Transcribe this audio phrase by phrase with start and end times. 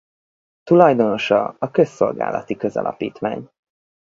[0.63, 3.49] Tulajdonosa a Közszolgálati Közalapítvány.